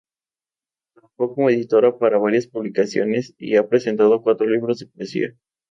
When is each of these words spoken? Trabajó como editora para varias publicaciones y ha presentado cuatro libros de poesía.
Trabajó 0.95 1.35
como 1.35 1.51
editora 1.51 1.99
para 1.99 2.17
varias 2.17 2.47
publicaciones 2.47 3.35
y 3.37 3.55
ha 3.57 3.69
presentado 3.69 4.23
cuatro 4.23 4.47
libros 4.47 4.79
de 4.79 4.87
poesía. 4.87 5.35